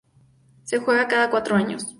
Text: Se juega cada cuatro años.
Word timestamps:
Se 0.63 0.79
juega 0.79 1.07
cada 1.07 1.29
cuatro 1.29 1.55
años. 1.55 1.85